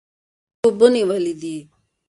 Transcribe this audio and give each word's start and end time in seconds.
دوی 0.57 0.63
اوبه 0.67 0.87
نیولې 0.95 1.33
دي. 1.41 1.57